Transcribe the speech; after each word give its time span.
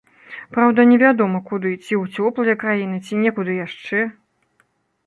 Праўда, 0.55 0.85
не 0.91 0.97
вядома, 1.03 1.41
куды, 1.51 1.75
ці 1.83 1.93
ў 2.01 2.17
цёплыя 2.17 2.59
краіны, 2.65 2.97
ці 3.05 3.13
некуды 3.27 3.61
яшчэ. 3.65 4.07